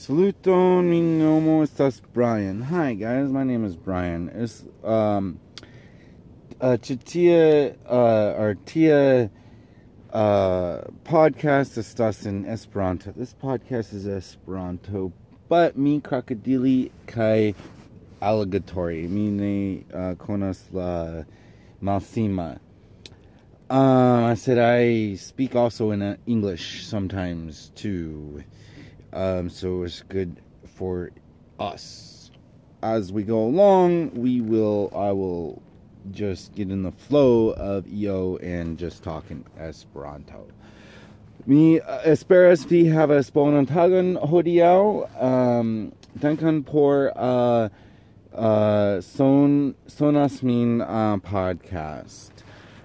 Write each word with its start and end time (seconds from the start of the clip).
Saluto, 0.00 0.82
mi 0.82 1.02
nomo 1.02 1.62
estas 1.62 2.00
Brian. 2.14 2.62
Hi 2.62 2.94
guys, 2.94 3.28
my 3.28 3.44
name 3.44 3.66
is 3.66 3.76
Brian. 3.76 4.30
Es 4.30 4.64
um 4.82 5.38
uh 6.58 6.78
chitia 6.78 7.76
uh 7.84 8.40
or 8.40 8.56
tia 8.64 9.30
uh 10.10 10.80
podcast 11.04 11.76
estas 11.76 12.24
in 12.24 12.46
Esperanto. 12.46 13.12
This 13.14 13.34
podcast 13.34 13.92
is 13.92 14.06
Esperanto, 14.06 15.12
but 15.50 15.76
mi 15.76 16.00
crocodili 16.00 16.90
kai 17.06 17.54
alligatori. 18.22 19.06
Mi 19.06 19.28
ne 19.28 19.84
uh, 19.92 20.14
la 20.72 21.24
malsima. 21.82 22.58
Um, 23.68 24.24
I 24.24 24.34
said 24.34 24.56
I 24.56 25.16
speak 25.16 25.54
also 25.54 25.90
in 25.90 26.00
uh, 26.00 26.16
English 26.26 26.86
sometimes 26.86 27.70
too. 27.74 28.42
Um, 29.12 29.48
so 29.50 29.82
it's 29.82 30.02
good 30.02 30.40
for 30.76 31.10
us. 31.58 32.30
As 32.82 33.12
we 33.12 33.22
go 33.22 33.40
along, 33.40 34.12
we 34.14 34.40
will, 34.40 34.90
I 34.94 35.12
will 35.12 35.62
just 36.12 36.54
get 36.54 36.70
in 36.70 36.82
the 36.82 36.92
flow 36.92 37.50
of 37.50 37.86
EO 37.92 38.36
and 38.36 38.78
just 38.78 39.02
talking 39.02 39.44
Esperanto. 39.58 40.46
Mi 41.46 41.80
uh, 41.80 42.02
esperas 42.04 42.66
vi 42.66 42.84
havas 42.84 43.30
bonan 43.30 43.66
tagon 43.66 44.16
hodiaŭ. 44.16 45.22
Um, 45.22 45.92
dankon 46.18 46.64
por 46.64 47.12
uh, 47.16 47.68
uh, 48.34 49.00
son 49.00 49.74
sonas 49.88 50.42
min 50.42 50.82
uh, 50.82 51.16
podcast. 51.16 52.30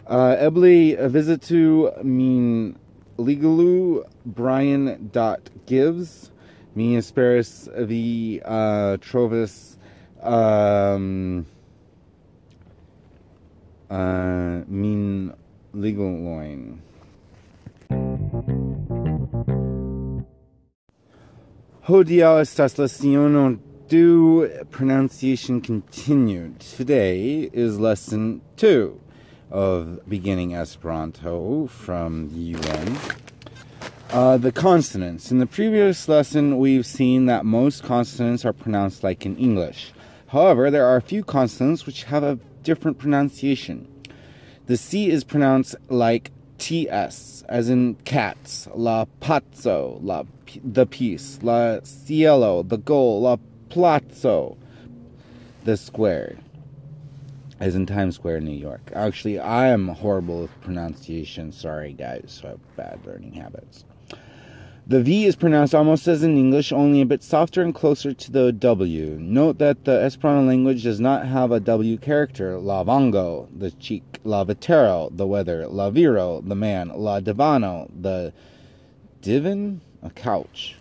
Uh, 0.08 0.36
eble 0.40 0.96
vizitu 1.10 2.04
min 2.04 2.78
legalu 3.18 4.04
brian.gives 4.26 6.12
mi 6.76 6.98
esperas 6.98 7.70
vi 7.88 8.42
uh, 8.46 8.98
trovis 9.00 9.78
um, 10.22 11.46
uh, 13.90 14.64
min 14.68 15.32
legaloin. 15.74 16.82
Hodiaŭ 21.88 22.42
estas 22.42 22.78
leciono 22.78 23.58
do 23.88 24.50
pronunciation 24.72 25.62
continued. 25.62 26.60
Today 26.60 27.50
is 27.54 27.80
lesson 27.80 28.42
two 28.58 29.00
of 29.52 30.08
beginning 30.10 30.54
Esperanto 30.54 31.68
from 31.68 32.30
the 32.30 32.58
UN. 32.58 32.98
Uh, 34.12 34.38
the 34.38 34.52
consonants. 34.52 35.32
In 35.32 35.40
the 35.40 35.46
previous 35.46 36.08
lesson, 36.08 36.58
we've 36.58 36.86
seen 36.86 37.26
that 37.26 37.46
most 37.46 37.84
consonants 37.84 38.46
are 38.46 38.54
pronounced 38.54 39.04
like 39.04 39.26
in 39.26 39.36
English. 39.38 39.92
However, 40.28 40.72
there 40.72 40.86
are 40.86 40.96
a 40.96 41.02
few 41.02 41.24
consonants 41.24 41.86
which 41.86 42.04
have 42.04 42.24
a 42.24 42.40
different 42.64 42.98
pronunciation. 42.98 43.88
The 44.68 44.78
C 44.78 45.10
is 45.10 45.24
pronounced 45.24 45.76
like 45.90 46.32
TS, 46.58 47.44
as 47.50 47.70
in 47.70 47.96
cats, 48.06 48.68
la 48.74 49.06
pazzo, 49.22 50.00
la 50.02 50.24
the 50.64 50.86
piece, 50.86 51.40
la 51.42 51.80
cielo, 51.84 52.64
the 52.64 52.78
goal, 52.78 53.22
la 53.22 53.38
Plazzo, 53.70 54.56
the 55.66 55.76
square, 55.76 56.38
as 57.60 57.76
in 57.76 57.86
Times 57.86 58.16
Square, 58.16 58.42
New 58.42 58.52
York. 58.52 58.92
Actually, 58.94 59.40
I 59.40 59.68
am 59.68 59.88
horrible 59.88 60.42
with 60.42 60.62
pronunciation. 60.62 61.52
Sorry, 61.52 61.94
guys, 61.94 62.42
I 62.44 62.50
have 62.50 62.76
bad 62.76 63.00
learning 63.06 63.34
habits. 63.34 63.86
The 64.88 65.02
V 65.02 65.26
is 65.26 65.36
pronounced 65.36 65.74
almost 65.74 66.08
as 66.08 66.22
in 66.22 66.38
English, 66.38 66.72
only 66.72 67.02
a 67.02 67.08
bit 67.08 67.24
softer 67.24 67.64
and 67.64 67.74
closer 67.74 68.14
to 68.14 68.32
the 68.32 68.52
W. 68.52 69.18
Note 69.20 69.58
that 69.58 69.84
the 69.84 70.04
Esperanto 70.04 70.46
language 70.46 70.84
does 70.84 71.00
not 71.00 71.26
have 71.26 71.52
a 71.52 71.60
W 71.60 71.98
character. 71.98 72.60
La 72.60 72.84
vango, 72.84 73.48
the 73.58 73.72
cheek. 73.72 74.04
La 74.24 74.44
vetero, 74.44 75.10
the 75.12 75.26
weather. 75.26 75.66
La 75.68 75.90
viro, 75.90 76.42
the 76.42 76.54
man. 76.54 76.92
La 76.94 77.20
divano, 77.20 77.90
the 78.00 78.32
divan, 79.24 79.82
a 80.04 80.12
couch. 80.12 80.76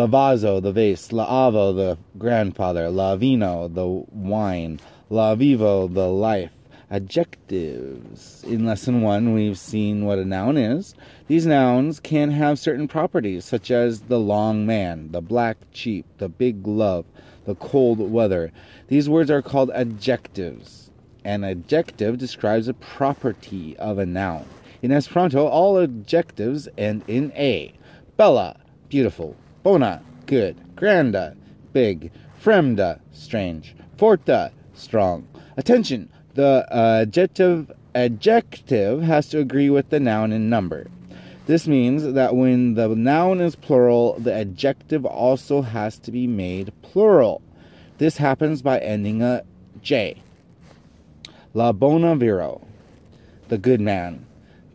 Lavazo, 0.00 0.62
the 0.62 0.72
vase, 0.72 1.12
La 1.12 1.26
Avo, 1.26 1.76
the 1.76 1.98
grandfather, 2.16 2.88
La 2.88 3.16
Vino, 3.16 3.68
the 3.68 3.86
wine, 3.86 4.80
La 5.10 5.34
Vivo, 5.34 5.88
the 5.88 6.08
life. 6.08 6.52
Adjectives. 6.90 8.42
In 8.44 8.64
lesson 8.64 9.02
one, 9.02 9.34
we've 9.34 9.58
seen 9.58 10.06
what 10.06 10.18
a 10.18 10.24
noun 10.24 10.56
is. 10.56 10.94
These 11.26 11.44
nouns 11.44 12.00
can 12.00 12.30
have 12.30 12.58
certain 12.58 12.88
properties, 12.88 13.44
such 13.44 13.70
as 13.70 14.00
the 14.00 14.18
long 14.18 14.64
man, 14.64 15.12
the 15.12 15.20
black 15.20 15.58
sheep, 15.72 16.06
the 16.16 16.30
big 16.30 16.66
love, 16.66 17.04
the 17.44 17.54
cold 17.56 17.98
weather. 17.98 18.52
These 18.88 19.10
words 19.10 19.30
are 19.30 19.42
called 19.42 19.70
adjectives. 19.72 20.90
An 21.26 21.44
adjective 21.44 22.16
describes 22.16 22.68
a 22.68 22.74
property 22.74 23.76
of 23.76 23.98
a 23.98 24.06
noun. 24.06 24.46
In 24.80 24.92
Esperanto, 24.92 25.46
all 25.46 25.78
adjectives 25.78 26.70
end 26.78 27.02
in 27.06 27.32
a. 27.32 27.74
Bella, 28.16 28.56
beautiful. 28.88 29.36
Bona, 29.62 30.02
good. 30.26 30.56
Granda, 30.74 31.36
big. 31.72 32.10
Fremda, 32.42 33.00
strange. 33.12 33.74
Forta, 33.98 34.50
strong. 34.74 35.28
Attention, 35.56 36.10
the 36.34 36.66
uh, 36.70 37.00
adjective 37.02 37.70
adjective 37.94 39.02
has 39.02 39.28
to 39.28 39.38
agree 39.38 39.68
with 39.68 39.90
the 39.90 40.00
noun 40.00 40.32
in 40.32 40.48
number. 40.48 40.86
This 41.46 41.66
means 41.66 42.14
that 42.14 42.36
when 42.36 42.74
the 42.74 42.88
noun 42.88 43.40
is 43.40 43.56
plural, 43.56 44.18
the 44.18 44.32
adjective 44.32 45.04
also 45.04 45.62
has 45.62 45.98
to 46.00 46.12
be 46.12 46.26
made 46.26 46.72
plural. 46.82 47.42
This 47.98 48.16
happens 48.16 48.62
by 48.62 48.78
ending 48.78 49.20
a 49.20 49.42
J. 49.82 50.22
La 51.52 51.72
bona 51.72 52.14
viro, 52.14 52.60
the 53.48 53.58
good 53.58 53.80
man. 53.80 54.24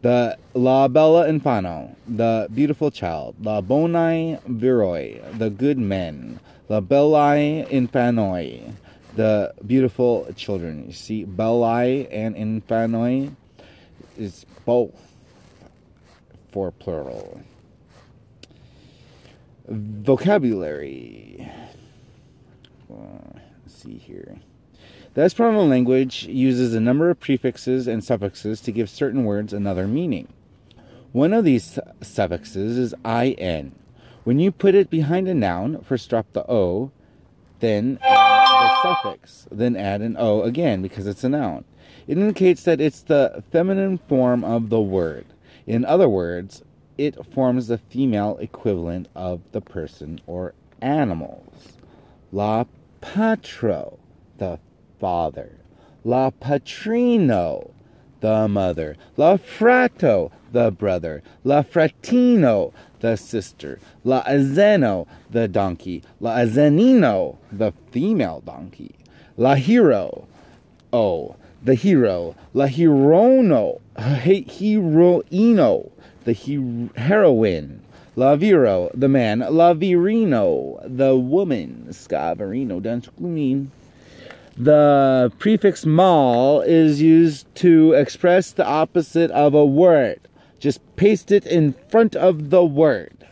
The 0.05 0.38
La 0.53 0.88
Bella 0.88 1.27
Infano, 1.27 1.95
the 2.07 2.47
beautiful 2.53 2.91
child. 2.91 3.43
La 3.43 3.59
Bonai 3.59 4.39
Viroi, 4.47 5.39
the 5.39 5.49
good 5.49 5.79
men. 5.79 6.39
La 6.69 6.79
Bellae 6.79 7.67
Infanoi, 7.71 8.71
the 9.16 9.51
beautiful 9.66 10.27
children. 10.35 10.85
You 10.85 10.93
see, 10.93 11.25
Bellae 11.25 12.07
and 12.11 12.35
Infanoi 12.35 13.33
is 14.16 14.45
both 14.63 14.93
for 16.51 16.69
plural. 16.69 17.41
Vocabulary. 19.67 21.51
Uh, 22.93 23.39
see 23.66 23.97
here. 23.97 24.37
The 25.15 25.21
Esperanto 25.21 25.63
language 25.63 26.25
uses 26.25 26.73
a 26.73 26.81
number 26.81 27.09
of 27.09 27.21
prefixes 27.21 27.87
and 27.87 28.03
suffixes 28.03 28.59
to 28.59 28.73
give 28.73 28.89
certain 28.89 29.23
words 29.23 29.53
another 29.53 29.87
meaning. 29.87 30.27
One 31.13 31.31
of 31.31 31.45
these 31.45 31.79
suffixes 32.01 32.77
is 32.77 32.93
in. 33.05 33.71
When 34.25 34.39
you 34.39 34.51
put 34.51 34.75
it 34.75 34.89
behind 34.89 35.29
a 35.29 35.33
noun, 35.33 35.81
first 35.83 36.09
drop 36.09 36.33
the 36.33 36.43
o, 36.51 36.91
then 37.61 37.97
the 38.01 38.81
suffix, 38.83 39.47
then 39.49 39.77
add 39.77 40.01
an 40.01 40.17
o 40.19 40.41
again 40.41 40.81
because 40.81 41.07
it's 41.07 41.23
a 41.23 41.29
noun. 41.29 41.63
It 42.07 42.17
indicates 42.17 42.63
that 42.63 42.81
it's 42.81 43.01
the 43.01 43.41
feminine 43.53 43.99
form 44.09 44.43
of 44.43 44.67
the 44.69 44.81
word. 44.81 45.27
In 45.65 45.85
other 45.85 46.09
words, 46.09 46.61
it 46.97 47.25
forms 47.33 47.67
the 47.67 47.77
female 47.77 48.37
equivalent 48.41 49.07
of 49.15 49.39
the 49.53 49.61
person 49.61 50.19
or 50.27 50.53
animals. 50.81 51.77
La 52.33 52.65
patro, 52.99 53.97
the 54.39 54.59
father. 55.00 55.51
La 56.03 56.29
patrino, 56.31 57.72
the 58.22 58.47
mother. 58.47 58.95
La 59.17 59.38
frato, 59.38 60.31
the 60.51 60.72
brother. 60.72 61.22
La 61.44 61.63
fratino, 61.63 62.73
the 63.00 63.16
sister. 63.16 63.79
La 64.03 64.23
azeno, 64.23 65.07
the 65.29 65.47
donkey. 65.47 66.03
La 66.19 66.37
azenino, 66.37 67.37
the 67.52 67.73
female 67.91 68.41
donkey. 68.46 68.91
La 69.37 69.55
hero, 69.55 70.28
oh, 70.93 71.35
the 71.64 71.75
hero. 71.75 72.35
La 72.53 72.67
heroino, 72.67 73.81
heroino, 73.97 75.91
the 76.23 76.34
he- 76.34 76.90
heroine. 76.96 77.81
La 78.17 78.37
viro, 78.37 78.90
the 78.93 79.09
man. 79.09 79.40
La 79.40 79.73
virino, 79.73 80.79
the 80.85 81.17
woman. 81.17 81.87
Scavarino, 81.90 82.81
dance 82.81 83.09
the 84.57 85.31
prefix 85.37 85.85
mal 85.85 86.61
is 86.61 87.02
used 87.02 87.53
to 87.55 87.93
express 87.93 88.52
the 88.52 88.66
opposite 88.66 89.31
of 89.31 89.53
a 89.53 89.66
word. 89.66 90.19
Just 90.59 90.79
paste 90.96 91.31
it 91.31 91.46
in 91.46 91.73
front 91.90 92.16
of 92.16 92.49
the 92.49 92.63
word. 92.63 93.28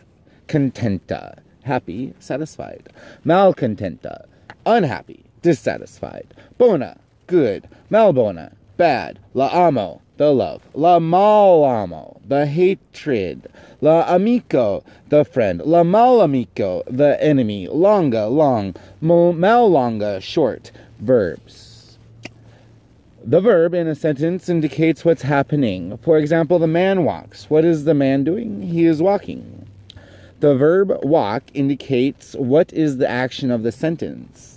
Contenta, 0.48 1.38
happy, 1.62 2.12
satisfied. 2.18 2.90
Malcontenta, 3.24 4.26
unhappy, 4.66 5.24
dissatisfied. 5.40 6.26
Bona, 6.58 6.98
good. 7.26 7.68
Malbona, 7.90 8.52
bad. 8.76 9.18
La 9.32 9.48
amo, 9.66 10.02
the 10.16 10.32
love. 10.32 10.62
La 10.74 10.98
malamo, 10.98 12.20
the 12.26 12.46
hatred. 12.46 13.48
La 13.80 14.04
amico, 14.14 14.84
the 15.08 15.24
friend. 15.24 15.60
La 15.64 15.82
malamico, 15.82 16.82
the 16.86 17.22
enemy. 17.22 17.68
Longa, 17.68 18.26
long. 18.26 18.74
Mal 19.00 19.68
longa, 19.70 20.20
short. 20.20 20.70
Verbs. 21.00 21.98
The 23.26 23.40
verb 23.40 23.72
in 23.72 23.88
a 23.88 23.94
sentence 23.94 24.48
indicates 24.48 25.04
what's 25.04 25.22
happening. 25.22 25.96
For 25.98 26.18
example, 26.18 26.58
the 26.58 26.66
man 26.66 27.04
walks. 27.04 27.48
What 27.48 27.64
is 27.64 27.84
the 27.84 27.94
man 27.94 28.22
doing? 28.22 28.62
He 28.62 28.84
is 28.84 29.00
walking. 29.00 29.66
The 30.40 30.54
verb 30.54 30.92
walk 31.02 31.42
indicates 31.54 32.34
what 32.34 32.70
is 32.74 32.98
the 32.98 33.08
action 33.08 33.50
of 33.50 33.62
the 33.62 33.72
sentence. 33.72 34.53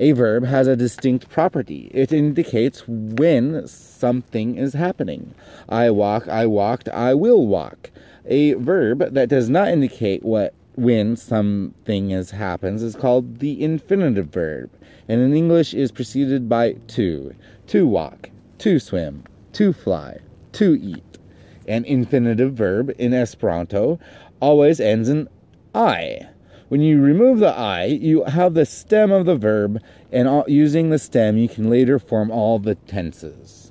A 0.00 0.12
verb 0.12 0.44
has 0.44 0.68
a 0.68 0.76
distinct 0.76 1.28
property. 1.28 1.90
It 1.92 2.12
indicates 2.12 2.86
when 2.86 3.66
something 3.66 4.56
is 4.56 4.72
happening. 4.74 5.34
I 5.68 5.90
walk, 5.90 6.28
I 6.28 6.46
walked, 6.46 6.88
I 6.90 7.14
will 7.14 7.46
walk. 7.46 7.90
A 8.26 8.52
verb 8.54 9.12
that 9.12 9.28
does 9.28 9.50
not 9.50 9.68
indicate 9.68 10.22
what 10.22 10.54
when 10.76 11.16
something 11.16 12.12
is 12.12 12.30
happens 12.30 12.84
is 12.84 12.94
called 12.94 13.40
the 13.40 13.60
infinitive 13.60 14.28
verb, 14.28 14.70
and 15.08 15.20
in 15.20 15.34
English 15.34 15.74
is 15.74 15.90
preceded 15.90 16.48
by 16.48 16.74
to. 16.88 17.34
To 17.68 17.86
walk, 17.88 18.30
to 18.58 18.78
swim, 18.78 19.24
to 19.54 19.72
fly, 19.72 20.18
to 20.52 20.78
eat. 20.80 21.18
An 21.66 21.84
infinitive 21.84 22.54
verb 22.54 22.94
in 22.98 23.12
Esperanto 23.12 23.98
always 24.40 24.78
ends 24.78 25.08
in 25.08 25.28
I. 25.74 26.28
When 26.68 26.82
you 26.82 27.00
remove 27.00 27.38
the 27.38 27.56
I, 27.56 27.86
you 27.86 28.24
have 28.24 28.52
the 28.52 28.66
stem 28.66 29.10
of 29.10 29.24
the 29.24 29.36
verb, 29.36 29.82
and 30.12 30.28
all, 30.28 30.44
using 30.46 30.90
the 30.90 30.98
stem, 30.98 31.38
you 31.38 31.48
can 31.48 31.70
later 31.70 31.98
form 31.98 32.30
all 32.30 32.58
the 32.58 32.74
tenses. 32.74 33.70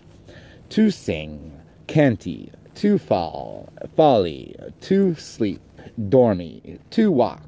To 0.70 0.90
sing, 0.90 1.52
canti, 1.86 2.52
to 2.74 2.98
fall, 2.98 3.72
folly, 3.96 4.56
to 4.82 5.14
sleep, 5.14 5.62
dormi, 6.00 6.80
to 6.90 7.12
walk, 7.12 7.44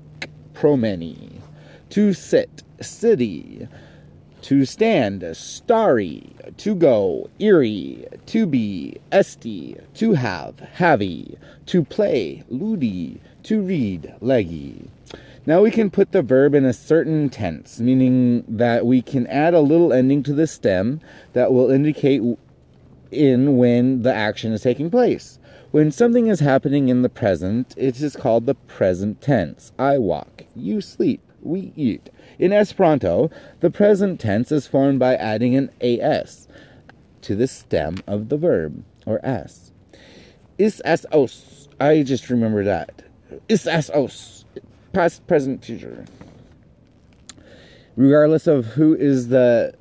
promeni, 0.54 1.42
to 1.90 2.14
sit, 2.14 2.62
city, 2.80 3.68
to 4.44 4.66
stand, 4.66 5.26
starry, 5.36 6.30
to 6.58 6.76
go, 6.76 7.28
eerie, 7.40 8.06
to 8.28 8.46
be, 8.46 8.98
esti, 9.12 9.78
to 9.96 10.14
have, 10.14 10.56
havi, 10.78 11.38
to 11.66 11.84
play, 11.84 12.44
ludi, 12.50 13.20
to 13.42 13.62
read, 13.62 14.14
leggy. 14.22 14.88
Now 15.50 15.64
we 15.64 15.72
can 15.72 15.90
put 15.90 16.12
the 16.12 16.22
verb 16.22 16.54
in 16.54 16.64
a 16.64 16.74
certain 16.74 17.28
tense, 17.28 17.80
meaning 17.80 18.44
that 18.48 18.86
we 18.86 19.02
can 19.02 19.26
add 19.26 19.56
a 19.56 19.62
little 19.62 19.92
ending 19.92 20.22
to 20.22 20.34
the 20.34 20.46
stem 20.46 21.02
that 21.34 21.52
will 21.52 21.72
indicate 21.72 22.22
in 23.10 23.58
when 23.58 24.04
the 24.04 24.14
action 24.14 24.54
is 24.54 24.62
taking 24.62 24.92
place. 24.92 25.40
When 25.72 25.90
something 25.90 26.28
is 26.28 26.40
happening 26.40 26.90
in 26.90 27.02
the 27.02 27.10
present, 27.10 27.74
it 27.78 28.00
is 28.00 28.16
called 28.16 28.46
the 28.46 28.54
present 28.54 29.22
tense. 29.22 29.72
I 29.80 29.98
walk, 29.98 30.44
you 30.56 30.82
sleep, 30.82 31.20
we 31.42 31.74
eat. 31.76 32.12
In 32.38 32.54
Esperanto, 32.54 33.32
the 33.60 33.72
present 33.72 34.20
tense 34.20 34.52
is 34.52 34.68
formed 34.68 35.00
by 35.00 35.16
adding 35.16 35.56
an 35.56 35.72
as 35.82 36.48
to 37.24 37.36
the 37.36 37.48
stem 37.48 37.96
of 38.06 38.30
the 38.30 38.38
verb, 38.38 38.84
or 39.08 39.20
s. 39.26 39.72
Is 40.60 40.80
as 40.82 41.08
os. 41.12 41.70
I 41.80 42.04
just 42.04 42.30
remember 42.30 42.64
that. 42.66 43.02
Is 43.48 43.66
as 43.66 43.90
os 43.90 44.39
past, 44.94 45.26
present, 45.28 45.64
future. 45.64 46.06
Regardless 47.96 48.48
of 48.48 48.66
who 48.66 48.96
is 48.96 49.28
the 49.28 49.74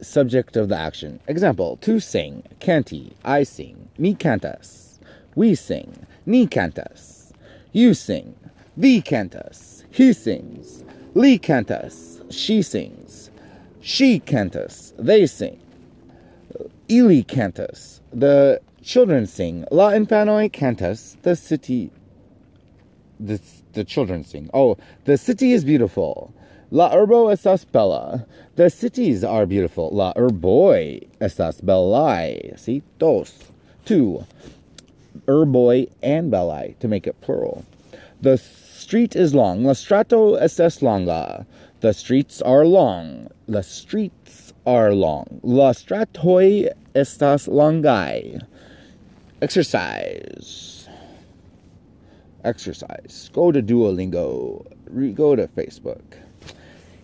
subject 0.00 0.56
of 0.56 0.68
the 0.68 0.76
action. 0.76 1.20
Example, 1.26 1.78
to 1.78 2.00
sing, 2.00 2.42
canti, 2.60 3.12
I 3.24 3.42
sing, 3.42 3.88
me 3.98 4.14
cantas, 4.14 4.98
we 5.34 5.54
sing, 5.54 6.06
ni 6.26 6.46
cantas, 6.46 7.32
you 7.72 7.94
sing, 7.94 8.34
vi 8.76 9.00
cantas, 9.00 9.84
he 9.90 10.12
sings, 10.12 10.84
li 11.14 11.38
cantas, 11.38 12.20
she 12.32 12.62
sings, 12.62 13.30
she 13.80 14.20
cantas, 14.20 14.92
they 14.98 15.26
sing, 15.26 15.58
ili 16.88 17.24
cantas, 17.24 18.00
the 18.12 18.60
children 18.82 19.26
sing, 19.26 19.64
la 19.70 19.90
infanoi 19.90 20.50
cantas, 20.50 21.20
the 21.22 21.36
city, 21.36 21.90
the 23.18 23.40
the 23.76 23.84
children 23.84 24.24
sing. 24.24 24.50
Oh, 24.52 24.76
the 25.04 25.16
city 25.16 25.52
is 25.52 25.64
beautiful. 25.64 26.34
La 26.72 26.90
urbo 26.90 27.32
estas 27.32 27.70
bella. 27.70 28.26
The 28.56 28.70
cities 28.70 29.22
are 29.22 29.46
beautiful. 29.46 29.90
La 29.90 30.12
urboi 30.14 31.06
estas 31.20 31.60
bellae. 31.60 32.58
See? 32.58 32.82
Dos. 32.98 33.52
Two. 33.84 34.24
Urboi 35.26 35.88
and 36.02 36.32
bellae 36.32 36.76
to 36.80 36.88
make 36.88 37.06
it 37.06 37.20
plural. 37.20 37.64
The 38.20 38.38
street 38.38 39.14
is 39.14 39.34
long. 39.34 39.62
La 39.62 39.74
strato 39.74 40.36
estas 40.42 40.82
longa. 40.82 41.46
The 41.80 41.92
streets 41.92 42.42
are 42.42 42.64
long. 42.64 43.28
The 43.46 43.62
streets 43.62 44.54
are 44.66 44.92
long. 44.92 45.40
La 45.42 45.72
stratoi 45.72 46.70
estas 46.94 47.46
longai. 47.46 48.42
Exercise 49.42 50.75
exercise. 52.46 53.30
Go 53.32 53.52
to 53.52 53.62
Duolingo. 53.62 54.64
Re- 54.88 55.12
go 55.12 55.36
to 55.36 55.48
Facebook. 55.48 56.02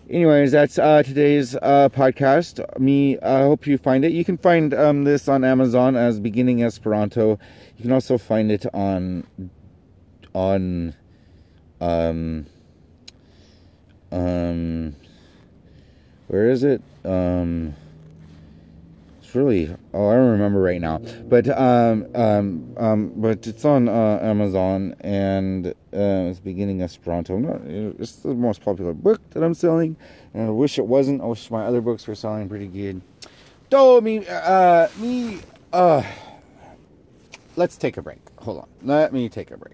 Anyways, 0.09 0.51
that's 0.51 0.77
uh, 0.77 1.01
today's 1.03 1.55
uh, 1.55 1.89
podcast. 1.89 2.59
Me, 2.79 3.17
I 3.19 3.41
hope 3.41 3.65
you 3.65 3.77
find 3.77 4.03
it. 4.03 4.11
You 4.11 4.25
can 4.25 4.37
find 4.37 4.73
um, 4.73 5.05
this 5.05 5.27
on 5.27 5.43
Amazon 5.43 5.95
as 5.95 6.19
Beginning 6.19 6.61
Esperanto. 6.61 7.39
You 7.77 7.81
can 7.81 7.91
also 7.91 8.17
find 8.17 8.51
it 8.51 8.65
on 8.73 9.25
on 10.35 10.95
um 11.79 12.45
um 14.11 14.95
where 16.27 16.49
is 16.49 16.63
it 16.63 16.81
um 17.05 17.75
really 19.35 19.75
oh 19.93 20.09
I 20.09 20.15
don't 20.15 20.31
remember 20.31 20.61
right 20.61 20.81
now, 20.81 20.99
but 21.25 21.47
um 21.49 22.07
um 22.15 22.73
um 22.77 23.13
but 23.15 23.45
it's 23.47 23.65
on 23.65 23.89
uh, 23.89 24.19
Amazon 24.21 24.95
and 25.01 25.67
uh, 25.67 25.71
it's 25.91 26.39
beginning 26.39 26.81
Esperanto. 26.81 27.37
Not, 27.37 27.61
it's 27.99 28.17
the 28.17 28.33
most 28.33 28.61
popular 28.61 28.93
book 28.93 29.21
that 29.31 29.43
I'm 29.43 29.53
selling, 29.53 29.95
and 30.33 30.47
I 30.47 30.49
wish 30.49 30.77
it 30.77 30.85
wasn't. 30.85 31.21
I 31.21 31.25
wish 31.25 31.49
my 31.51 31.65
other 31.65 31.81
books 31.81 32.07
were 32.07 32.15
selling 32.15 32.49
pretty 32.49 32.67
good. 32.67 33.01
Though 33.69 34.01
me 34.01 34.25
uh 34.27 34.87
me 34.97 35.39
uh 35.71 36.03
let's 37.55 37.77
take 37.77 37.97
a 37.97 38.01
break. 38.01 38.19
Hold 38.39 38.59
on. 38.59 38.67
Let 38.83 39.13
me 39.13 39.29
take 39.29 39.51
a 39.51 39.57
break. 39.57 39.73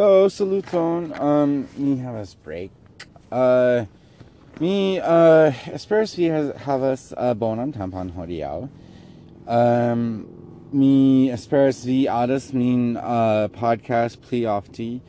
Do, 0.00 0.30
saluton. 0.30 1.12
Um, 1.20 1.68
mi 1.76 1.98
havas 1.98 2.32
break. 2.32 2.70
Uh, 3.30 3.84
mi, 4.58 4.98
uh, 4.98 5.52
esperas 5.74 6.14
vi 6.16 6.30
havas 6.64 7.12
uh, 7.18 7.34
bonan 7.34 7.70
tampon 7.70 8.10
hodiaŭ. 8.14 8.66
Um, 9.46 10.26
mi 10.72 11.28
esperas 11.28 11.84
vi 11.84 12.08
adas 12.08 12.54
min 12.54 12.96
uh, 12.96 13.48
podcast 13.48 14.22
pli 14.22 14.46
ofte. 14.46 15.02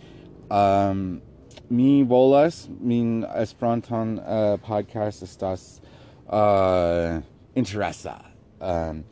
Um, 0.50 1.22
mi 1.70 2.04
volas 2.04 2.68
min 2.82 3.24
Esperanton 3.34 4.20
uh, 4.20 4.58
podcast 4.58 5.24
estas 5.24 5.80
uh, 6.28 7.22
interesa. 7.56 8.20
Um, 8.60 9.06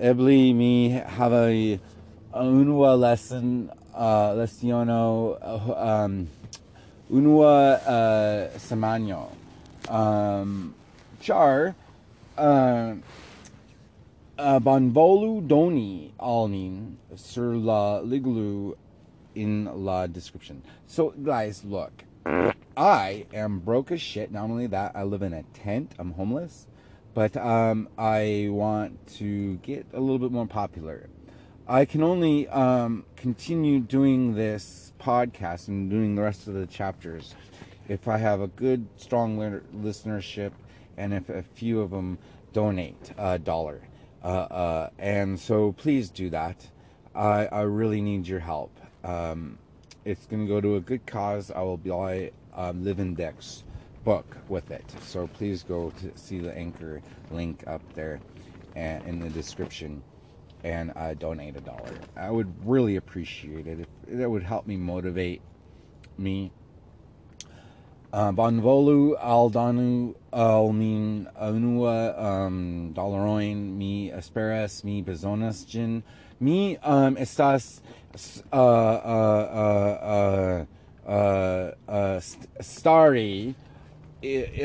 eble 0.00 0.54
mi 0.54 1.02
havas 1.18 1.80
unua 2.32 2.96
lesson 2.98 3.70
uh, 3.98 4.32
leciono 4.34 5.36
uh, 5.42 6.04
um, 6.06 6.28
unua 7.10 7.80
uh, 7.82 8.58
semano. 8.58 9.32
Um, 9.88 10.74
char 11.20 11.74
uh, 12.36 12.94
uh, 14.38 14.60
bonvolu 14.60 15.46
doni 15.46 16.12
alnin 16.20 16.96
sur 17.16 17.56
la 17.56 18.00
liglu 18.00 18.76
in 19.34 19.68
la 19.84 20.06
description. 20.06 20.62
So, 20.86 21.10
guys, 21.10 21.64
look. 21.64 22.04
I 22.76 23.26
am 23.34 23.58
broke 23.58 23.90
as 23.90 24.00
shit. 24.00 24.30
Not 24.30 24.44
only 24.44 24.68
that, 24.68 24.92
I 24.94 25.02
live 25.02 25.22
in 25.22 25.32
a 25.32 25.42
tent. 25.54 25.92
I'm 25.98 26.12
homeless. 26.12 26.66
But 27.14 27.36
um, 27.36 27.88
I 27.98 28.48
want 28.50 29.06
to 29.18 29.56
get 29.56 29.86
a 29.92 29.98
little 29.98 30.18
bit 30.18 30.30
more 30.30 30.46
popular. 30.46 31.08
I 31.70 31.84
can 31.84 32.02
only 32.02 32.48
um, 32.48 33.04
continue 33.14 33.78
doing 33.80 34.34
this 34.34 34.94
podcast 34.98 35.68
and 35.68 35.90
doing 35.90 36.14
the 36.14 36.22
rest 36.22 36.48
of 36.48 36.54
the 36.54 36.66
chapters 36.66 37.34
if 37.88 38.08
I 38.08 38.16
have 38.16 38.40
a 38.40 38.46
good, 38.46 38.86
strong 38.96 39.36
listenership 39.76 40.52
and 40.96 41.12
if 41.12 41.28
a 41.28 41.42
few 41.42 41.82
of 41.82 41.90
them 41.90 42.16
donate 42.54 43.12
a 43.18 43.38
dollar. 43.38 43.82
Uh, 44.24 44.26
uh, 44.26 44.90
and 44.98 45.38
so 45.38 45.72
please 45.72 46.08
do 46.08 46.30
that. 46.30 46.66
I, 47.14 47.44
I 47.52 47.60
really 47.62 48.00
need 48.00 48.26
your 48.26 48.40
help. 48.40 48.74
Um, 49.04 49.58
it's 50.06 50.24
going 50.24 50.46
to 50.46 50.48
go 50.48 50.62
to 50.62 50.76
a 50.76 50.80
good 50.80 51.04
cause. 51.04 51.50
I 51.50 51.60
will 51.60 51.76
buy 51.76 52.30
um, 52.54 52.82
Living 52.82 53.14
Dex 53.14 53.64
book 54.04 54.38
with 54.48 54.70
it. 54.70 54.90
So 55.02 55.26
please 55.26 55.64
go 55.64 55.90
to 56.00 56.12
see 56.16 56.38
the 56.38 56.56
anchor 56.56 57.02
link 57.30 57.62
up 57.66 57.82
there 57.92 58.20
and 58.74 59.04
in 59.04 59.20
the 59.20 59.28
description 59.28 60.02
and 60.64 60.92
uh, 60.96 61.14
donate 61.14 61.56
a 61.56 61.60
dollar. 61.60 61.92
I 62.16 62.30
would 62.30 62.52
really 62.66 62.96
appreciate 62.96 63.66
it. 63.66 63.86
That 64.08 64.30
would 64.30 64.42
help 64.42 64.66
me 64.66 64.76
motivate 64.76 65.42
me. 66.16 66.50
Uh, 68.10 68.32
Bonvolu 68.32 69.20
aldanu 69.20 70.14
almin 70.32 71.26
unua 71.36 72.18
um 72.18 72.94
dolaroin 72.94 73.76
mi 73.76 74.10
esperas 74.10 74.82
mi 74.82 75.02
bezonas 75.02 75.68
gin 75.68 76.02
mi 76.40 76.78
um 76.78 77.16
estas 77.16 77.82
uh 78.50 78.56
uh 78.56 80.64
uh 81.06 82.20
stari 82.60 83.54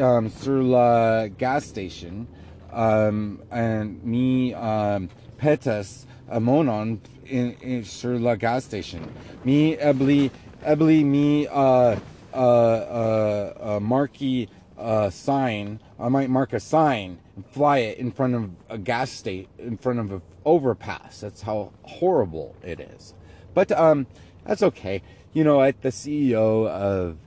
um 0.02 0.30
sur 0.30 0.64
la 0.64 1.28
gas 1.28 1.66
station 1.66 2.26
um 2.72 3.42
and 3.52 4.02
mi 4.06 4.54
um 4.54 5.10
petas 5.44 6.06
monon 6.40 7.02
in, 7.26 7.52
in 7.62 7.84
sur 7.84 8.18
la 8.18 8.36
gas 8.36 8.64
station 8.66 9.12
mi 9.44 9.76
ebli 9.76 10.32
ebli 10.64 11.04
mi 11.04 11.48
uh 11.48 11.96
uh, 12.34 12.38
uh, 12.38 13.54
uh, 13.76 13.80
marquee 13.80 14.50
uh, 14.78 15.10
sign. 15.10 15.80
I 16.00 16.10
might 16.10 16.30
mark 16.30 16.54
a 16.54 16.60
sign 16.60 17.20
and 17.36 17.46
fly 17.46 17.80
it 17.80 18.00
in 18.00 18.12
front 18.12 18.36
of 18.36 18.50
a 18.70 18.78
gas 18.78 19.12
state 19.12 19.50
in 19.58 19.78
front 19.78 20.00
of 20.00 20.12
an 20.12 20.22
overpass. 20.46 21.22
That's 21.22 21.44
how 21.44 21.72
horrible 21.84 22.56
it 22.64 22.80
is. 22.80 23.14
But 23.54 23.72
um, 23.72 24.08
that's 24.46 24.64
okay. 24.64 25.02
You 25.34 25.44
know 25.44 25.58
what? 25.58 25.82
The 25.82 25.90
CEO 25.90 26.68
of 26.68 27.18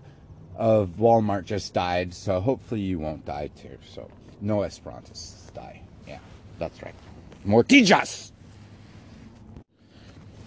of 0.56 0.90
Walmart 0.98 1.44
just 1.44 1.74
died, 1.74 2.14
so 2.14 2.40
hopefully 2.40 2.80
you 2.80 2.98
won't 2.98 3.24
die 3.24 3.50
too. 3.56 3.78
So 3.88 4.10
no 4.40 4.58
Esperantists 4.58 5.52
die. 5.52 5.82
Yeah, 6.06 6.18
that's 6.58 6.82
right. 6.82 6.94
Mortijas. 7.46 8.32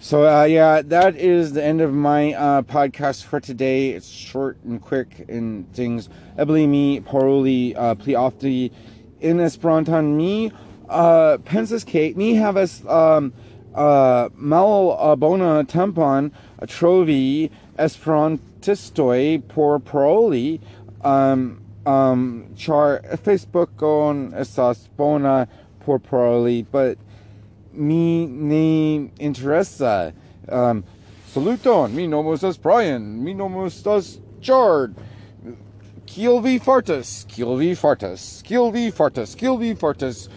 So 0.00 0.26
uh, 0.26 0.44
yeah, 0.44 0.82
that 0.82 1.16
is 1.16 1.52
the 1.52 1.64
end 1.64 1.80
of 1.80 1.92
my 1.92 2.34
uh, 2.34 2.62
podcast 2.62 3.24
for 3.24 3.40
today. 3.40 3.90
It's 3.90 4.08
short 4.08 4.58
and 4.64 4.80
quick 4.80 5.26
and 5.28 5.70
things. 5.74 6.08
Ebli 6.38 6.68
mi 6.68 7.00
paroli 7.00 7.74
uh, 7.76 7.94
pli 7.94 8.14
ofti 8.14 8.70
in 9.20 9.38
Esperanton 9.38 10.16
mi 10.16 10.52
uh, 10.88 11.38
pensas 11.38 11.84
ke 11.84 12.16
mi 12.16 12.34
havas 12.34 12.84
um, 12.90 13.32
uh, 13.74 14.28
mal 14.34 14.96
uh, 14.98 15.16
bona 15.16 15.64
tempon 15.64 16.32
trovi 16.62 17.50
esperantistoi 17.78 19.46
por 19.48 19.78
paroli 19.78 20.60
um, 21.02 21.62
um, 21.86 22.52
char 22.56 23.00
Facebook 23.16 23.82
on 23.82 24.32
estas 24.32 24.88
bona 24.96 25.48
properly, 25.84 26.62
but 26.62 26.98
mi 27.72 28.26
ne 28.26 29.10
interesa. 29.18 30.12
Um, 30.48 30.84
saluton, 31.32 31.94
mi 31.94 32.06
nomo 32.06 32.34
estas 32.34 32.60
Brian, 32.60 33.22
mi 33.22 33.34
nomo 33.34 33.66
estas 33.66 34.18
Chard. 34.40 34.94
Kiel 36.06 36.40
vi 36.40 36.58
fartas, 36.58 37.24
kiel 37.28 37.56
vi 37.56 37.74
fartas, 37.74 38.42
kiel 38.42 38.72
vi 38.72 38.90
fartas, 38.90 39.34
kiel 39.34 39.56
vi 39.58 39.74
fartas. 39.74 40.28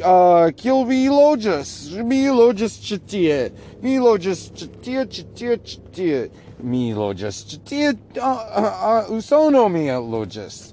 Uh, 0.00 0.50
kiel 0.56 0.84
vi 0.86 1.08
loĝas, 1.10 1.90
mi 2.06 2.24
loĝas 2.30 2.78
ĉi 2.86 2.98
tie, 3.10 3.38
mi 3.82 3.98
loĝas 3.98 4.44
ĉi 4.56 4.68
tie, 4.82 5.04
ĉi 5.04 5.24
tie, 5.36 5.56
ĉi 5.58 5.80
tie. 5.94 6.20
Mi 6.62 6.92
loĝas 6.94 7.42
ĉi 7.50 7.58
tie, 7.66 7.90
uh, 8.16 8.24
uh, 8.24 8.68
uh, 8.90 9.10
Usono 9.16 9.68
mi 9.68 9.86
loĝas. 9.90 10.72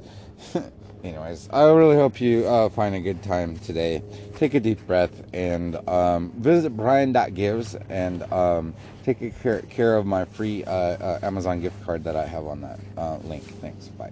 Anyways, 1.04 1.50
I 1.51 1.63
really 1.72 1.96
hope 1.96 2.20
you 2.22 2.48
uh, 2.48 2.70
find 2.70 2.96
a 2.96 3.00
good 3.00 3.22
time 3.24 3.58
today. 3.60 4.01
Take 4.36 4.54
a 4.54 4.60
deep 4.60 4.86
breath 4.86 5.12
and 5.34 5.75
um, 5.88 6.32
visit 6.38 6.75
Brian.gives 6.75 7.75
and 7.89 8.24
um, 8.32 8.74
take 9.04 9.39
care, 9.42 9.62
care 9.62 9.98
of 9.98 10.06
my 10.06 10.25
free 10.25 10.63
uh, 10.63 10.72
uh, 10.72 11.20
Amazon 11.24 11.62
gift 11.62 11.84
card 11.84 12.04
that 12.04 12.16
I 12.16 12.25
have 12.25 12.46
on 12.46 12.62
that 12.62 12.80
uh, 12.98 13.18
link. 13.18 13.44
Thanks. 13.62 13.88
Bye. 13.88 14.12